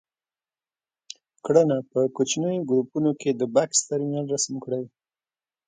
کړنه: 1.45 1.77
په 1.91 1.99
کوچنیو 2.15 2.65
ګروپونو 2.69 3.11
کې 3.21 3.29
د 3.33 3.41
بکس 3.55 3.79
ترمینل 3.89 4.25
رسم 4.33 4.55
کړئ. 4.63 4.85